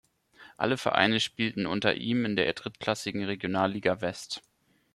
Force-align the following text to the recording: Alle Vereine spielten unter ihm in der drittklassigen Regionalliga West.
Alle 0.57 0.77
Vereine 0.77 1.19
spielten 1.19 1.67
unter 1.67 1.93
ihm 1.93 2.25
in 2.25 2.35
der 2.35 2.51
drittklassigen 2.53 3.23
Regionalliga 3.23 4.01
West. 4.01 4.41